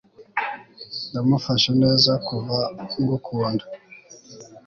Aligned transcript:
Ndamufashe 1.09 1.71
neza 1.83 2.11
kuva 2.27 2.57
ngukunda 3.01 3.65